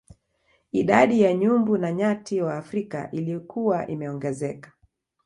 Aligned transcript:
Idadi 0.71 1.21
ya 1.21 1.33
nyumbu 1.33 1.77
na 1.77 1.91
nyati 1.93 2.41
wa 2.41 2.55
Afrika 2.57 3.11
ilikuwa 3.11 3.87
imeongezeka 3.87 4.71